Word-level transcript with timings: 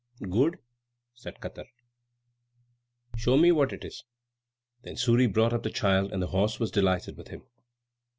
"Good," 0.27 0.57
said 1.13 1.39
Katar; 1.39 1.65
"show 3.15 3.37
me 3.37 3.51
what 3.51 3.71
it 3.71 3.85
is." 3.85 4.03
Then 4.81 4.95
Suri 4.95 5.31
brought 5.31 5.53
up 5.53 5.61
the 5.61 5.69
child, 5.69 6.11
and 6.11 6.23
the 6.23 6.29
horse 6.33 6.59
was 6.59 6.71
delighted 6.71 7.17
with 7.17 7.27
him. 7.27 7.43